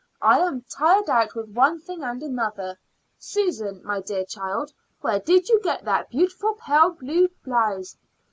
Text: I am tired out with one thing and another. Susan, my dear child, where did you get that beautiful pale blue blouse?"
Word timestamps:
I 0.23 0.39
am 0.39 0.63
tired 0.67 1.11
out 1.11 1.35
with 1.35 1.49
one 1.53 1.79
thing 1.79 2.01
and 2.01 2.23
another. 2.23 2.79
Susan, 3.19 3.83
my 3.83 4.01
dear 4.01 4.25
child, 4.25 4.73
where 5.01 5.19
did 5.19 5.47
you 5.47 5.61
get 5.61 5.85
that 5.85 6.09
beautiful 6.09 6.55
pale 6.55 6.89
blue 6.89 7.27
blouse?" 7.45 7.95